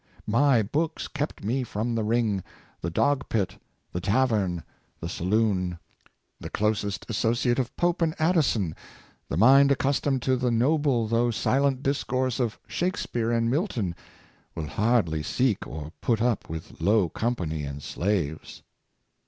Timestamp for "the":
1.93-2.03, 2.81-2.89, 3.91-4.01, 4.99-5.07, 6.39-6.49, 9.29-9.37, 10.37-10.49